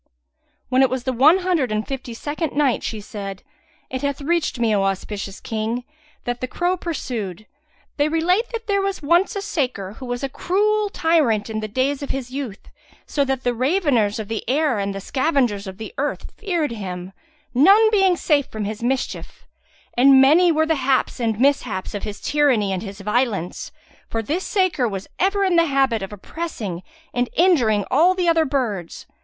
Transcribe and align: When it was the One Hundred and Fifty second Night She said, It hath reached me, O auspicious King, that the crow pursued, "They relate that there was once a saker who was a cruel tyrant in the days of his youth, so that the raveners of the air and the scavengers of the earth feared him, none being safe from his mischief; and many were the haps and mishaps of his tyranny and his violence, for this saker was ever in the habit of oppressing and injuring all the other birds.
When 0.69 0.81
it 0.81 0.89
was 0.89 1.03
the 1.03 1.13
One 1.13 1.37
Hundred 1.45 1.71
and 1.71 1.87
Fifty 1.87 2.15
second 2.15 2.53
Night 2.53 2.81
She 2.81 2.99
said, 3.01 3.43
It 3.91 4.01
hath 4.01 4.19
reached 4.19 4.57
me, 4.59 4.73
O 4.73 4.81
auspicious 4.81 5.39
King, 5.39 5.83
that 6.23 6.41
the 6.41 6.47
crow 6.47 6.75
pursued, 6.75 7.45
"They 7.97 8.09
relate 8.09 8.49
that 8.51 8.65
there 8.65 8.81
was 8.81 9.03
once 9.03 9.35
a 9.35 9.43
saker 9.43 9.93
who 9.99 10.07
was 10.07 10.23
a 10.23 10.27
cruel 10.27 10.89
tyrant 10.89 11.51
in 11.51 11.59
the 11.59 11.67
days 11.67 12.01
of 12.01 12.09
his 12.09 12.31
youth, 12.31 12.67
so 13.05 13.23
that 13.25 13.43
the 13.43 13.53
raveners 13.53 14.17
of 14.17 14.27
the 14.27 14.43
air 14.49 14.79
and 14.79 14.95
the 14.95 15.01
scavengers 15.01 15.67
of 15.67 15.77
the 15.77 15.93
earth 15.99 16.31
feared 16.35 16.71
him, 16.71 17.13
none 17.53 17.91
being 17.91 18.17
safe 18.17 18.47
from 18.47 18.65
his 18.65 18.81
mischief; 18.81 19.45
and 19.95 20.19
many 20.19 20.51
were 20.51 20.65
the 20.65 20.73
haps 20.81 21.19
and 21.19 21.39
mishaps 21.39 21.93
of 21.93 22.01
his 22.01 22.19
tyranny 22.19 22.73
and 22.73 22.81
his 22.81 23.01
violence, 23.01 23.71
for 24.09 24.23
this 24.23 24.45
saker 24.47 24.87
was 24.87 25.07
ever 25.19 25.43
in 25.45 25.57
the 25.57 25.65
habit 25.67 26.01
of 26.01 26.11
oppressing 26.11 26.81
and 27.13 27.29
injuring 27.35 27.85
all 27.91 28.15
the 28.15 28.27
other 28.27 28.45
birds. 28.45 29.05